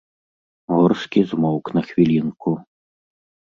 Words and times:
Горскі 0.77 1.19
змоўк 1.35 1.65
на 1.77 1.81
хвілінку. 1.91 2.57